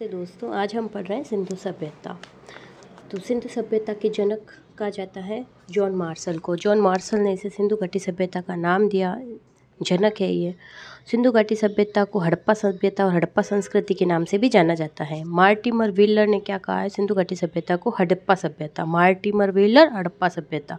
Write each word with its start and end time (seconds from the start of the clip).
नमस्ते 0.00 0.16
दोस्तों, 0.16 0.50
आज 0.54 0.74
हम 0.74 0.86
पढ़ 0.88 1.02
रहे 1.02 1.18
हैं 1.18 1.24
सिंधु 1.24 1.56
सभ्यता। 1.56 2.18
तो 3.10 3.18
सिंधु 3.18 3.48
सभ्यता 3.48 3.92
के 3.92 4.08
जनक 4.08 4.50
कहा 4.78 4.88
जाता 4.90 5.20
है 5.20 5.46
जॉन 5.70 5.94
मार्शल 5.94 6.38
को। 6.38 6.56
जॉन 6.56 6.78
मार्शल 6.78 7.18
ने 7.18 7.32
इसे 7.32 7.48
सिंधु 7.48 7.76
घाटी 7.76 7.98
सभ्यता 7.98 8.40
का 8.40 8.56
नाम 8.56 8.88
दिया। 8.88 9.20
जनक 9.82 10.14
है 10.20 10.32
ये। 10.32 10.54
सिंधु 11.06 11.32
घाटी 11.32 11.56
सभ्यता 11.56 12.04
को 12.04 12.18
हड़प्पा 12.18 12.54
सभ्यता 12.54 13.04
और 13.04 13.14
हड़प्पा 13.14 13.42
संस्कृति 13.42 13.94
के 13.94 14.04
नाम 14.04 14.24
से 14.24 14.38
भी 14.38 14.48
जाना 14.48 14.74
जाता 14.74 15.04
है। 15.04 15.24
मार्टिमर 15.24 15.90
व्हीलर 15.90 16.26
ने 16.26 16.40
क्या 16.40 16.58
कहा 16.58 16.80
है? 16.80 16.88
सिंधु 16.88 17.14
घाटी 17.14 17.36
सभ्यता 17.36 17.76
को 17.76 17.90
हड़प्पा 17.90 18.34
सभ्यता, 18.34 18.84
मार्टिमर 18.84 19.50
व्हीलर, 19.50 19.90
हड़प्पा 19.92 20.28
सभ्यता। 20.28 20.78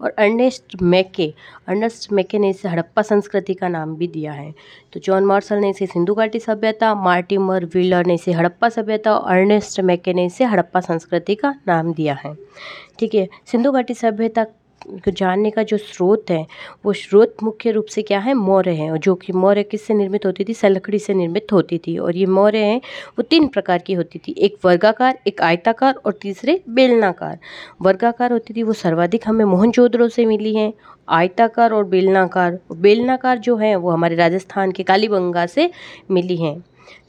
और 0.00 0.10
अर्नेस्ट 0.10 0.82
मैके 0.82 1.34
अर्नेस्ट 1.68 2.12
मैके 2.12 2.38
ने 2.38 2.50
इसे 2.50 2.68
हड़प्पा 2.68 3.02
संस्कृति 3.02 3.54
का 3.54 3.68
नाम 3.68 3.94
भी 3.96 4.06
दिया 4.06 4.32
है। 4.32 4.54
तो 4.92 5.00
जॉन 5.00 5.24
मार्शल 5.24 5.56
ने 5.56 5.70
इसे 5.70 5.86
सिंधु 5.86 6.14
घाटी 6.14 6.38
सभ्यता, 6.38 6.94
मार्टिमर 6.94 7.64
व्हीलर 7.64 8.06
ने 8.06 8.14
इसे 8.14 8.32
हड़प्पा 8.32 8.68
सभ्यता 8.68 9.14
और 9.14 9.36
अर्नेस्ट 9.36 9.80
मैके 9.80 10.14
ने 10.14 10.24
इसे 10.26 10.44
हड़प्पा 10.44 10.80
संस्कृति 10.80 11.34
का 11.34 11.54
नाम 11.68 11.92
दिया 11.94 12.14
है। 12.14 12.34
ठीक 12.98 13.14
है, 13.14 13.28
सिंधु 13.46 13.72
घाटी 13.72 13.94
सभ्यता 13.94 14.46
जानने 15.08 15.50
का 15.50 15.62
जो 15.62 15.76
स्रोत 15.76 16.30
है, 16.30 16.46
वो 16.86 16.92
स्रोत 16.92 17.36
मुख्य 17.42 17.70
रूप 17.70 17.86
से 17.86 18.02
क्या 18.02 18.18
है? 18.18 18.34
मौर्य 18.34 18.70
है 18.70 18.98
जो 18.98 19.14
कि 19.14 19.32
मौर्य 19.32 19.62
किससे 19.62 19.94
निर्मित 19.94 20.26
होती 20.26 20.44
थी? 20.44 20.54
सलकड़ी 20.54 20.98
से 20.98 21.14
निर्मित 21.14 21.52
होती 21.52 21.78
थी, 21.78 21.96
और 21.98 22.16
ये 22.16 22.26
मौर्य 22.26 22.58
हैं, 22.58 22.80
वो 23.18 23.22
तीन 23.22 23.46
प्रकार 23.46 23.78
की 23.78 23.92
होती 23.92 24.18
थी, 24.18 24.34
एक 24.38 24.56
वर्गाकार, 24.64 25.18
एक 25.26 25.42
आयताकार, 25.42 25.94
और 25.96 26.12
तीसरे 26.12 26.60
बेलनाकार। 26.68 27.38
वर्गाकार 27.82 28.32
होती 28.32 28.54
थी, 28.54 28.62
वो 28.62 28.72
सर्वाधिक 28.72 29.22
हमें 29.26 29.44
मोहनजोदड़ो 29.44 30.08
से 30.08 30.26
मिली 30.26 30.54
हैं, 30.54 30.72
आयताकार 31.08 31.72
और 31.72 31.84
बेलनाकार। 31.84 32.58
बेलनाकार 32.72 33.38
जो 33.38 33.56
है, 33.56 33.76
वो 33.76 33.90
हमारे 33.90 34.16
राजस्थान 34.16 34.72
के 34.72 34.82
कालीबंगा 34.82 35.46
से 35.46 35.70
मिली 36.10 36.36
हैं, 36.36 36.62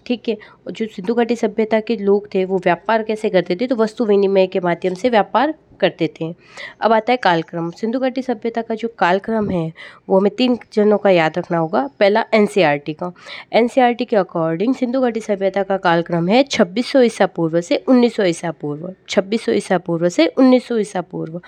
ठीक 0.05 0.29
है? 0.29 0.37
और 0.67 0.73
जो 0.73 0.85
सिंधु 0.85 1.13
घाटी 1.13 1.35
सभ्यता 1.35 1.79
के 1.79 1.95
लोग 1.97 2.27
थे, 2.33 2.45
वो 2.45 2.57
व्यापार 2.57 3.03
कैसे 3.03 3.29
करते 3.29 3.55
थे? 3.55 3.67
तो 3.67 3.75
वस्तु 3.75 4.05
विनिमय 4.05 4.47
के 4.47 4.59
माध्यम 4.59 4.93
से 4.93 5.09
व्यापार 5.09 5.53
करते 5.81 6.09
थे। 6.19 6.33
अब 6.81 6.93
आता 6.93 7.11
है 7.11 7.17
कालक्रम। 7.17 7.69
सिंधु 7.71 7.99
घाटी 7.99 8.21
सभ्यता 8.21 8.61
का 8.61 8.75
जो 8.75 8.87
कालक्रम 8.99 9.49
है, 9.49 9.71
वो 10.09 10.19
हमें 10.19 10.31
तीन 10.35 10.57
जनों 10.73 10.97
का 10.97 11.09
याद 11.09 11.37
रखना 11.37 11.57
होगा। 11.57 11.87
पहला 11.99 12.25
एन 12.33 12.47
का। 12.57 13.11
एन 13.53 13.69
के 13.77 14.15
अकॉर्डिंग 14.15 14.75
सिंधु 14.75 15.01
घाटी 15.01 15.19
सभ्यता 15.21 15.63
का 15.63 15.77
कालक्रम 15.79 16.27
है 16.29 16.43
छब्बीस 16.43 16.95
ईसा 16.95 17.25
पूर्व 17.25 17.59
से 17.61 17.77
उन्नीस 17.87 18.19
ईसा 18.19 18.51
पूर्व। 18.51 18.93
छब्बीस 19.09 19.47
ईसा 19.49 19.77
पूर्व 19.77 20.09
से 20.09 20.27
उन्नीस 20.27 20.67
सौ 20.67 20.77
ईसा 20.77 21.01
पूर्व। 21.01 21.39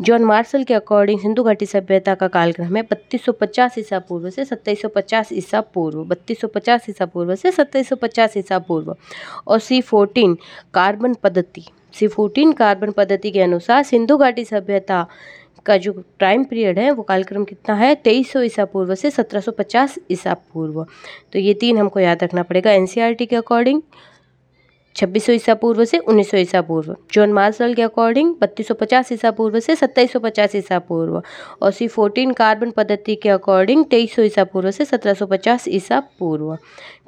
जॉन 0.00 0.24
मार्शल 0.24 0.64
के 0.64 0.74
अकॉर्डिंग 0.74 1.20
सिंधु 1.20 1.42
घाटी 1.42 1.66
सभ्यता 1.66 2.14
का 2.14 2.28
कालक्रम 2.28 2.76
है 2.76 2.82
बत्तीस 2.82 3.28
ईसा 3.78 3.98
पूर्व 3.98 4.30
से 4.30 4.44
सत्ताईस 4.44 5.32
ईसा 5.32 5.60
पूर्व। 5.74 6.04
बत्तीस 6.04 6.44
ईसा 6.88 7.06
पूर्व 7.06 7.34
से 7.34 7.50
सत्ताईस 7.50 8.36
ईसा 8.36 8.58
पूर्व। 8.58 8.96
और 9.46 9.58
सी 9.58 9.80
फोर्टीन 9.80 10.36
कार्बन 10.74 11.14
पद्धति। 11.14 11.64
सी 11.94 12.08
फोर्टीन 12.08 12.52
कार्बन 12.52 12.90
पद्धति 12.90 13.30
के 13.30 13.40
अनुसार 13.40 13.82
सिंधु 13.82 14.16
घाटी 14.16 14.44
सभ्यता 14.44 15.06
का 15.66 15.76
जो 15.76 15.92
टाइम 16.18 16.44
पीरियड 16.44 16.78
है, 16.78 16.90
वो 16.90 17.02
कालक्रम 17.02 17.44
कितना 17.44 17.74
है? 17.74 17.94
तेईस 17.94 18.32
सौ 18.32 18.42
ईसा 18.42 18.64
पूर्व 18.64 18.94
से 18.94 19.10
सत्रह 19.10 19.40
सौ 19.40 19.52
पचास 19.52 19.98
ईसा 20.10 20.34
पूर्व। 20.34 20.86
तो 21.32 21.38
ये 21.38 21.54
तीन 21.54 21.78
हमको 21.78 22.00
याद 22.00 22.24
रखना 22.24 22.42
पड़ेगा 22.42 22.72
एनसीईआरटी 22.72 23.26
के 23.26 23.36
अकॉर्डिंग 23.36 23.82
छब्बीस 24.96 25.26
सौ 25.26 25.32
ईसा 25.32 25.54
पूर्व 25.54 25.84
से 25.84 25.98
उन्नीस 25.98 26.30
सौ 26.30 26.36
ईसा 26.36 26.60
पूर्व। 26.60 26.94
जॉन 27.12 27.32
मार्शल 27.32 27.74
के 27.74 27.82
अकॉर्डिंग 27.82 28.34
बत्तीस 28.40 28.68
सौ 28.68 28.74
पचास 28.74 29.12
ईसा 29.12 29.30
पूर्व 29.30 29.58
से 29.60 29.76
सत्ताईस 29.76 30.12
सौ 30.12 30.18
पचास 30.20 30.54
ईसा 30.56 30.78
पूर्व। 30.78 31.20
और 31.62 31.70
सी 31.70 31.88
फोर्टीन 31.88 32.32
कार्बन 32.32 32.70
पद्धति 32.70 33.14
के 33.14 33.28
अकॉर्डिंग 33.28 33.84
तेईस 33.90 34.14
सौ 34.16 34.22
ईसा 34.22 34.44
पूर्व 34.44 34.70
से 34.70 34.84
सत्रह 34.84 35.14
सौ 35.14 35.26
पचास 35.26 35.64
ईसा 35.68 36.00
पूर्व। 36.18 36.56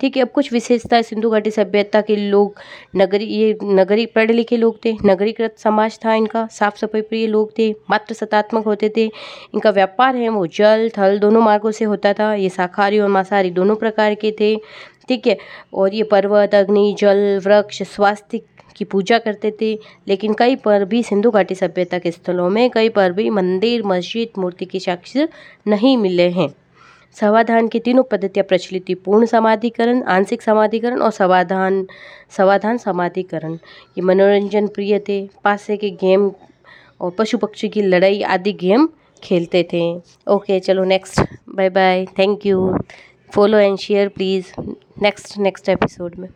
ठीक 0.00 0.16
है, 0.16 0.22
अब 0.22 0.28
कुछ 0.28 0.52
विशेषता, 0.52 1.00
सिंधु 1.02 1.30
घाटी 1.30 1.50
सभ्यता 1.50 2.00
के 2.00 2.16
लोग, 2.16 2.60
नगरी, 2.96 3.24
ये 3.24 3.56
नगरी, 3.64 4.06
पढ़े 4.06 4.34
लिखे 4.34 4.56
लोग 4.56 4.78
थे, 4.84 4.96
नगरीकृत 5.04 5.58
समाज 5.58 5.98
था 6.04 6.14
इनका 6.14 6.46
साफ़ 6.50 6.78
सफ़ाई 6.78 7.02
प्रिय 7.02 7.26
लोग 7.26 7.52
थे, 7.58 7.70
मात्र 7.90 8.14
सतात्मक 8.14 8.64
होते 8.64 8.92
थे। 8.96 9.04
इनका 9.04 9.70
व्यापार 9.70 10.16
है, 10.16 10.28
वो 10.28 10.46
जल, 10.48 10.88
थल 10.98 11.18
दोनों 11.18 11.40
मार्गों 11.40 11.70
से 11.70 11.84
होता 11.84 12.12
था, 12.12 12.32
ये 12.34 12.48
शाकाहारी 12.48 12.98
और 12.98 13.08
मांसाहारी 13.08 13.50
दोनों 13.50 13.76
प्रकार 13.76 14.14
के 14.14 14.34
थे। 14.40 14.56
ठीक 15.08 15.26
है, 15.26 15.36
और 15.74 15.94
ये 15.94 16.02
पर्वत, 16.02 16.54
अग्नि, 16.54 16.94
जल, 16.98 17.40
वृक्ष 17.44 17.71
स्वास्थ्य 17.74 18.40
की 18.76 18.84
पूजा 18.84 19.18
करते 19.18 19.50
थे, 19.60 19.74
लेकिन 20.08 20.34
कई 20.34 20.56
पर 20.56 20.84
भी 20.84 21.02
सिंधु 21.02 21.30
घाटी 21.30 21.54
सभ्यता 21.54 21.98
के 21.98 22.10
स्थलों 22.10 22.48
में, 22.50 22.70
कई 22.70 22.88
पर 22.88 23.12
भी 23.12 23.30
मंदिर, 23.30 23.82
मस्जिद, 23.82 24.28
मूर्ति 24.38 24.64
के 24.64 24.78
साक्ष्य 24.78 25.28
नहीं 25.68 25.96
मिले 25.96 26.28
हैं। 26.30 26.48
समाधान 27.16 27.68
की 27.68 27.80
तीनों 27.80 28.02
पद्धतियाँ 28.02 28.44
प्रचलित 28.48 28.88
थी, 28.88 28.94
पूर्ण 28.94 29.26
समाधिकरण, 29.26 30.02
आंशिक 30.02 30.42
समाधिकरण 30.42 31.00
और 31.00 31.10
समाधान 31.10 31.86
समाधान 32.36 32.78
समाधिकरण। 32.78 33.52
ये 33.52 34.02
मनोरंजन 34.02 34.66
प्रिय 34.66 34.98
थे, 34.98 35.26
पासे 35.44 35.76
के 35.76 35.90
गेम 35.90 36.30
और 37.00 37.10
पशु 37.10 37.38
पक्षी 37.38 37.68
की 37.68 37.82
लड़ाई 37.82 38.22
आदि 38.22 38.52
गेम 38.52 38.88
खेलते 39.22 39.68
थे। 39.72 39.82
ओके, 40.26 40.60
चलो 40.60 40.84
next 40.84 41.20
bye 41.48 41.70
bye 41.70 42.04
thank 42.18 42.46
you 42.46 42.76
follow 43.32 43.58
and 43.58 43.78
share 43.78 44.08
please 44.08 44.52
next 45.02 45.38
next 45.38 45.68
episode 45.68 46.16
में। 46.18 46.28